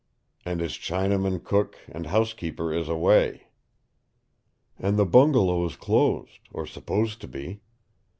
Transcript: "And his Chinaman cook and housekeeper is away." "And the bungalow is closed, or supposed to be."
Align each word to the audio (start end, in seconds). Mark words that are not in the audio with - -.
"And 0.43 0.61
his 0.61 0.71
Chinaman 0.71 1.43
cook 1.43 1.77
and 1.87 2.07
housekeeper 2.07 2.73
is 2.73 2.89
away." 2.89 3.49
"And 4.79 4.97
the 4.97 5.05
bungalow 5.05 5.63
is 5.67 5.75
closed, 5.75 6.39
or 6.51 6.65
supposed 6.65 7.21
to 7.21 7.27
be." 7.27 7.61